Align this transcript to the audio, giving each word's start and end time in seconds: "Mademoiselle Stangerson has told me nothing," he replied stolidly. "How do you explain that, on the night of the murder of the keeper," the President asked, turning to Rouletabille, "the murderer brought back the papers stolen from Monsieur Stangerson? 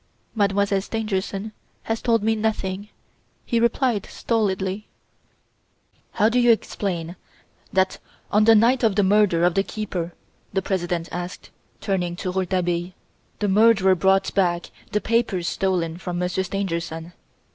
"Mademoiselle 0.33 0.81
Stangerson 0.81 1.51
has 1.83 2.01
told 2.01 2.23
me 2.23 2.33
nothing," 2.35 2.89
he 3.45 3.59
replied 3.59 4.07
stolidly. 4.07 4.87
"How 6.13 6.27
do 6.27 6.39
you 6.39 6.49
explain 6.49 7.15
that, 7.71 7.99
on 8.31 8.45
the 8.45 8.55
night 8.55 8.81
of 8.83 8.95
the 8.95 9.03
murder 9.03 9.43
of 9.43 9.53
the 9.53 9.61
keeper," 9.61 10.15
the 10.53 10.61
President 10.63 11.07
asked, 11.11 11.51
turning 11.81 12.15
to 12.15 12.31
Rouletabille, 12.31 12.93
"the 13.37 13.47
murderer 13.47 13.93
brought 13.93 14.33
back 14.33 14.71
the 14.91 15.01
papers 15.01 15.47
stolen 15.47 15.99
from 15.99 16.17
Monsieur 16.17 16.41
Stangerson? 16.41 17.13